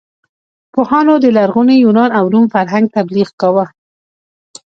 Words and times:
پوهانو 0.73 1.13
د 1.23 1.25
لرغوني 1.37 1.75
یونان 1.85 2.09
او 2.19 2.25
روم 2.33 2.45
فرهنګ 2.53 2.85
تبلیغ 2.97 3.29
کاوه. 3.41 3.65